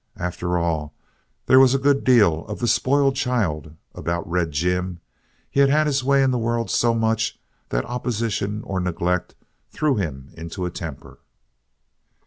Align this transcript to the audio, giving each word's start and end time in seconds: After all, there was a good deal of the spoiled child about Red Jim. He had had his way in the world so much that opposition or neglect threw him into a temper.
After 0.17 0.57
all, 0.57 0.95
there 1.45 1.59
was 1.59 1.75
a 1.75 1.77
good 1.77 2.03
deal 2.03 2.43
of 2.47 2.57
the 2.57 2.67
spoiled 2.67 3.15
child 3.15 3.75
about 3.93 4.27
Red 4.27 4.49
Jim. 4.51 4.99
He 5.47 5.59
had 5.59 5.69
had 5.69 5.85
his 5.85 6.03
way 6.03 6.23
in 6.23 6.31
the 6.31 6.39
world 6.39 6.71
so 6.71 6.95
much 6.95 7.39
that 7.69 7.85
opposition 7.85 8.63
or 8.63 8.79
neglect 8.79 9.35
threw 9.69 9.97
him 9.97 10.31
into 10.33 10.65
a 10.65 10.71
temper. 10.71 11.19